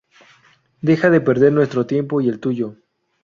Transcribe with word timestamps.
Deja 0.81 1.11
de 1.11 1.21
perder 1.21 1.53
nuestro 1.53 1.85
tiempo 1.85 2.21
y 2.21 2.27
el 2.29 2.39
tuyo". 2.39 2.75